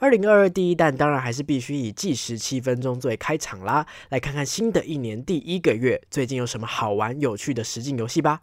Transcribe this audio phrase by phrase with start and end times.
[0.00, 8.40] 二零二二第一弹当然还是必须以计时七分钟作为开场啦，来看看新的一年第一个月最近有什么好玩有趣的实境游戏吧。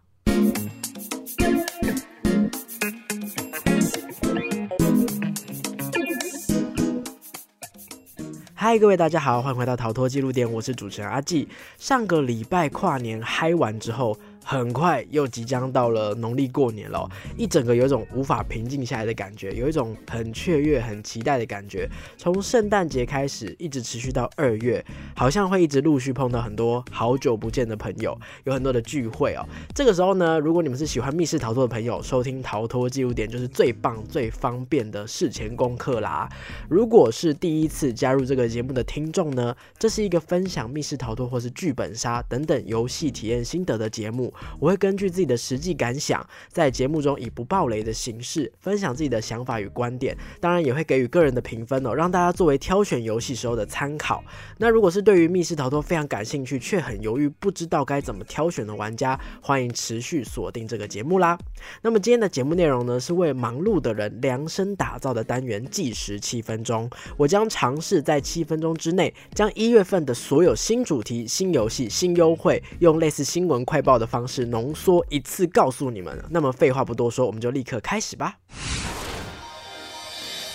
[8.54, 11.48] 嗨，各位大家好，欢迎回到逃脱记录点，我是主持人阿纪。
[11.78, 14.18] 上个礼拜跨年嗨完之后。
[14.48, 21.90] 很快又即将到了农历过年了，一整个有一种无法平静下来的感觉，有一种很雀跃、很期待的感觉。
[22.16, 24.86] 从圣诞节开始，一直持续到二月，
[25.16, 29.44] 好像会一直陆续碰到很多好久不见的朋友，有很多的聚会哦。
[29.74, 36.30] 这个时候呢，如果你们是喜欢密室逃脱的朋友，收听逃脱记录点就是最棒、最方便的事前功课啦。
[36.70, 44.32] 如果是第一次加入这个节目的听众呢，这是一个分享密室逃脱或是剧本杀等等游戏体验心得的节目。
[44.60, 54.24] 我会根据自己的实际感想，在节目中以不暴雷的形式分享自己的想法与观点，当然也会给予个人的评分哦，让大家作为挑选游戏时候的参考。
[54.58, 61.38] 那如果是对于密室逃脱非常感兴趣却很犹豫不知道该怎么挑选的玩家，欢迎持续锁定这个节目啦。
[61.82, 66.90] 那么今天的节目内容呢，是为忙碌的人量身打造的单元，计时七分钟。
[67.16, 74.25] 我将尝试在七分钟之内，将一月份的所有新主题、新游戏、新优惠，用类似新闻快报的方。
[74.28, 76.24] 是浓缩一次告诉你们。
[76.30, 78.38] 那么废话不多说，我们就立刻开始吧。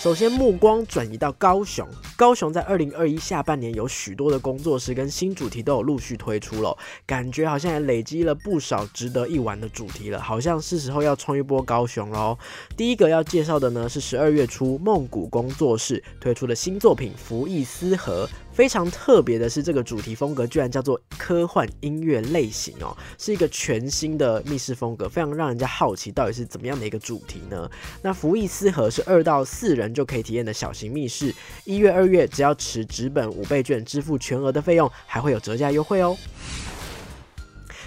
[0.03, 1.87] 首先，目光转移到高雄。
[2.17, 12.39] 高雄在二零二一下半年有许多的工作室跟新主题都有陆续推出了，感觉好像也累积了不少值得一玩的主题了，好像是时候要冲一波高雄喽。
[12.79, 18.27] 第一个要介绍的呢是十二月初梦谷工作室推出的新作品《福艺思和》。
[18.61, 27.71] 非常特别的是，这个主题风格居然叫做科幻音乐类型哦，是一个全新的密室风格，非常让人家好奇到底是怎么样的一个主题呢？
[28.03, 36.15] 那福义斯盒是二到四人就可以体验的小型密室，一月、二月只要持纸本五倍券支付全额的费用，还会有折价优惠哦。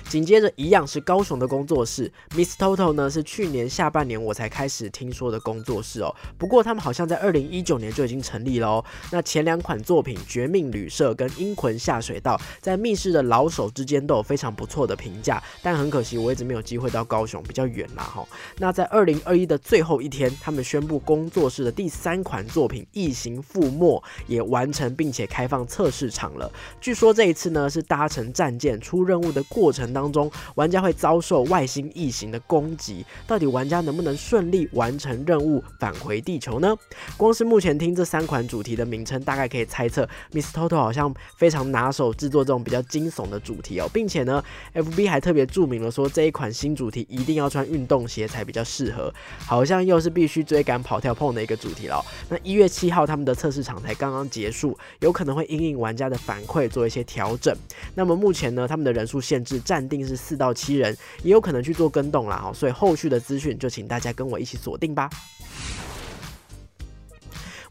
[0.09, 6.13] 紧接着一样是高雄的工作室，Miss Toto 呢是去年下半年我才开始听说的工作室哦。
[6.37, 8.85] 不过他们好像在二零一九年就已经成立了哦。
[9.11, 18.27] 那前两款作品《绝命旅社》跟《英魂下水道》在密室的老手之间都有非常不错的评价，但很可惜我一直没有机会到高雄，比较远啦哈。
[18.59, 26.51] 那在二零二一的最后一天，他们宣布工作室的第三款作品《异形覆没》也完成并且开放测试场了。
[26.81, 30.13] 据说这一次呢是搭乘战舰出任务的过程当。
[30.13, 36.75] 中，玩家会遭受外星异形的攻击，到底玩家能不能顺利完成任务返回地球呢？
[37.17, 44.43] 光是目前听这三款主题的名称，大概可以猜测，Miss Toto 好像非常拿手制作这种比较惊悚的主题哦，并且呢
[44.75, 52.05] ，FB 还特别注明了说这一款新主题一定要穿运动鞋才比较适合，好像又是必须追赶跑跳碰的一个主题了。
[52.29, 57.55] 那一月七号他们的测试场才刚刚结束，有可能会因应玩家的反馈做一些调整。
[57.95, 59.93] 那么目前呢，他们的人数限制占暂。
[59.93, 65.07] 定是四到七人，也有可能去做跟动啦，所以后续的资讯就请大家跟我一起锁定吧。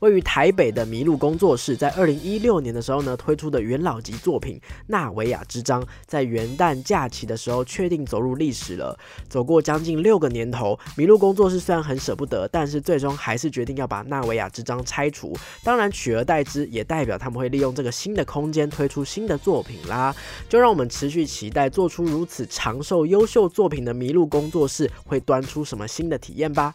[0.03, 4.57] 位于台北的麋鹿工作室，在二零一六年的时候呢，推出的元老级作品
[4.89, 8.99] 《纳维亚之章》，在元旦假期的时候确定走入历史了。
[9.29, 15.33] 走过将近六个年头，麋鹿工作室虽然很舍不得，但是最终还是决定要把《纳维亚之章》拆除。
[15.63, 20.13] 当然，取而代之也代表他们会利用这个新的空间推出新的作品啦。
[20.49, 26.75] 就让我们持续期待，做出如此长寿优秀作品的麋鹿工作室会端出什么新的体验吧。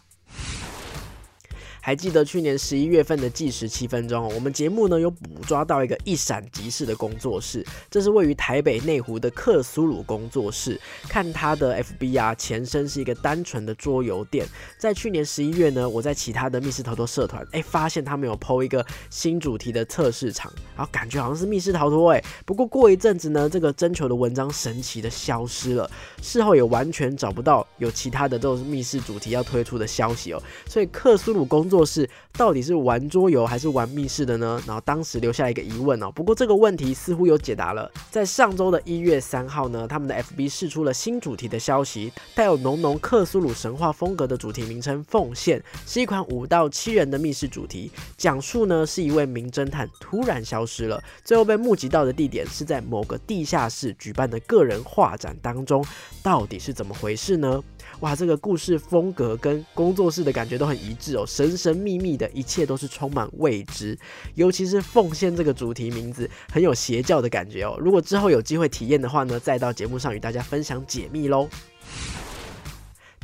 [1.88, 10.78] 还记得去年十一月份的计时七分钟，我们节目呢有捕捉到一个一闪即逝的工作室，这是位于台北内湖的克苏鲁工作室。
[11.08, 14.46] 看他的 FB 啊，前身是一个单纯的桌游店。
[14.76, 31.77] 在去年十一月呢，我在其他的密室逃脱社团，哎，发现他们有 PO 一个新主题的测试场，然后感觉好像是密室逃脱，哎，不过过一阵子呢，这个征求的文章神奇的消失了，事后也完全找不到有其他的这种密室主题要推出的消息哦，所以克苏鲁工作。
[31.78, 34.60] 做事到底是玩桌游还是玩密室的呢？
[34.66, 36.10] 然后当时留下一个疑问哦。
[36.10, 37.88] 不过这个问题似乎有解答了。
[38.10, 47.92] 在上周的一月三号呢，他们的 FB 试出了新主题的消息，带有浓浓克苏鲁神话风格的主题名称“奉献”，是一款五到七人的密室主题。
[48.16, 55.84] 讲述呢是一位名侦探突然消失了，最后被目击到的地点是在某个地下室举办的个人画展当中，
[56.24, 57.62] 到底是怎么回事呢？
[58.00, 63.98] 哇，这个故事风格跟工作室的感觉都很一致哦，神神秘秘的，一切都是充满未知。
[64.34, 67.76] 尤其是奉献这个主题名字，很有邪教的感觉哦。
[67.80, 71.48] 如果之后有机会体验的话呢，再到节目上与大家分享解密喽。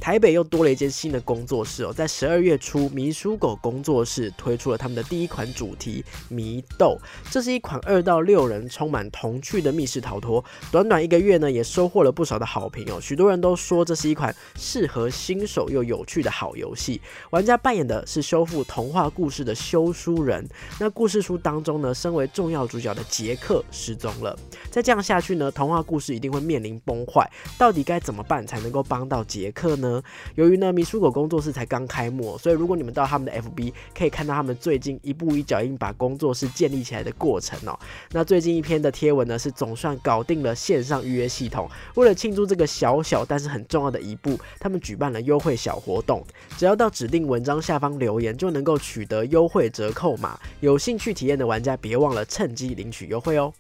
[0.05, 6.05] 台北又多了一间新的工作室哦，在十二月初，迷书狗工作室推出了他们的第一款主题
[6.35, 6.99] 《迷豆》，
[7.31, 10.45] 这是一款二到六人充满童趣的密室逃脱。
[10.71, 13.01] 短短一个月呢，也收获了不少的好评哦。
[13.01, 17.01] 许多人都说这是一款适合新手又有趣的好游戏。
[17.31, 20.47] 玩家扮演的是修复童话故事的修书人。
[20.79, 24.39] 那故事书当中呢，身为重要主角的杰克失踪了。
[24.71, 27.27] 再这样下去呢，童话故事一定会面临崩坏。
[27.57, 29.94] 到底该怎么办才能够帮到杰克呢？
[30.35, 37.79] 由于呢，迷书狗工作室才刚开幕，所以如果你们到他们的 FB，可以看到他们最近一步一脚印把工作室建立起来的过程哦。
[38.13, 41.69] 那最近一篇的贴文呢，是总算搞定了线上预约系统。
[41.95, 46.25] 为了庆祝这个小小但是很重要的一步，他们举办了优惠小活动，
[46.57, 50.39] 只要到指定文章下方留言，就能够取得优惠折扣码。
[50.61, 53.53] 有兴趣体验的玩家，别忘了趁机领取优惠哦。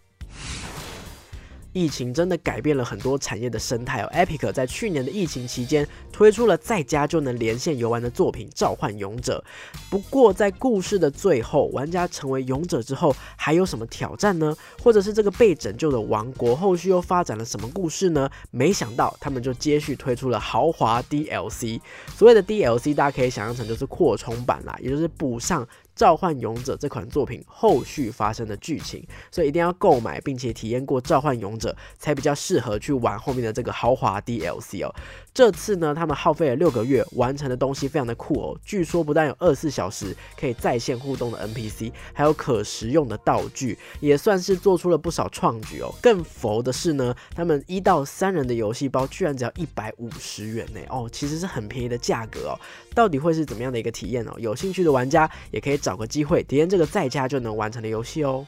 [1.74, 4.10] 疫情真的改变了很多产业的生态哦。
[4.14, 9.44] Epic 在去年的疫情期间推出了在家就能连线游玩的作品《召唤勇者》。
[9.90, 14.56] 不过在故事的最后，玩家成为勇者之后，还有什么挑战呢？
[14.82, 18.30] 或者是这个被拯救的王国后续又发展了什么故事呢？
[18.50, 21.80] 没想到他们就接续推出了豪华 DLC。
[22.16, 25.66] 所谓的 DLC，大家可以想象成就是扩充版啦，也就是补上。
[25.94, 34.94] 《召唤勇者》这款作品后续发生的剧情，所以一定要购买并且体验过《召唤勇者》，才比较适合去玩后面的这个豪华 DLC 哦。
[35.32, 38.58] 这次呢，他们耗费了六个月完成的东西非常的酷哦。
[38.64, 45.92] 据说不但有二十四小时可以在线互动的 NPC，还有可食用的道具，也算是做出了不少创举哦。
[46.00, 52.60] 更佛的是呢，他们一到三人的游戏包居然只要一百五十元呢哦，其实是很便宜的价格哦。
[52.94, 54.34] 到底会是怎么样的一个体验哦？
[54.38, 58.46] 有兴趣的玩家也可以找个机会体验这个在家就能完成的游戏哦。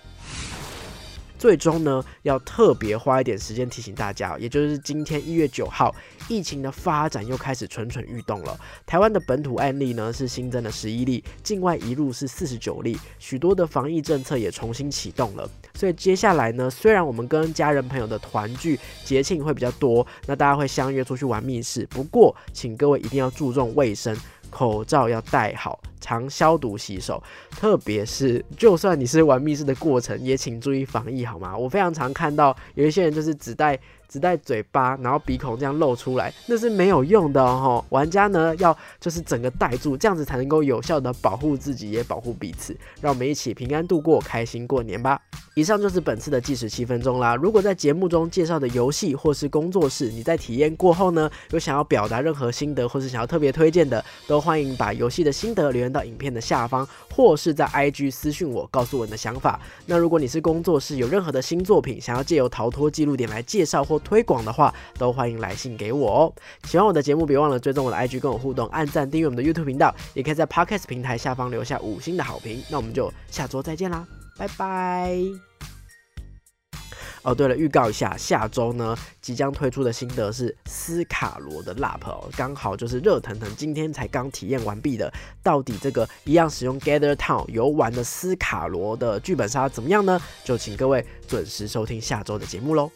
[1.39, 5.95] 最终呢，要特别花一点时间提醒大家，也就是今天一月九号，
[6.31, 8.59] 疫情的发展又开始蠢蠢欲动了。
[8.87, 15.49] 台湾的本土案例呢是新增了十一例，境外移入是四十九例，许多的防疫政策也重新启动了。
[15.75, 24.17] 所以接下来呢，虽然我们跟家人朋友的团聚节庆会比较多，那大家会相约出去玩密室，不过请各位一定要注重卫生。
[24.57, 31.55] 口罩要戴好，常消毒洗手，特别是就算你是玩密室的过程，也请注意防疫好吗？
[31.55, 33.79] 我非常常看到有一些人就是只戴。
[34.09, 37.85] 只戴嘴巴，然后鼻孔这样露出来，那是没有用的哦。
[37.89, 42.75] 玩家呢要就是整个戴住，这样子才能够有效的保护自己，也保护彼此。
[43.01, 45.21] 让我们一起平安度过，开心过年吧。
[45.57, 47.35] 以上就是本次的计时七分钟啦。
[47.35, 59.59] 如果在节目中介绍的游戏或是工作室，你在体验过后呢，有想要表达任何心得，或是想要特别推荐的，都欢迎把游戏的心得留言到影片的下方，或是在 IG 私讯我，告诉我你的想法。
[59.87, 66.33] 那如果你是工作室，有任何的新作品想要借由逃脱记录点来介绍或推广的话，都欢迎来信给我哦。
[66.65, 72.63] 喜欢我的节目，别忘了追踪我的 IG，跟我互动，按赞订阅我们的 YouTube 频道，也可以在 Podcast 平台下方留下五星的好评。
[72.71, 74.07] 那我们就下周再见啦，
[74.37, 75.19] 拜拜。
[77.23, 85.13] 哦，对了，预告一下，下周呢即将推出的心得是斯卡罗的 Lap 哦，刚好就是热腾腾，今天才刚体验完毕的。
[85.43, 90.21] 到底这个一样使用 Gather Town 游玩的斯卡罗的剧本杀怎么样呢？
[90.45, 92.89] 就请各位准时收听下周的节目喽。